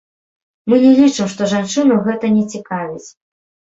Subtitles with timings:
[0.71, 3.07] Мы не лічым, што жанчыну гэта не цікавіць.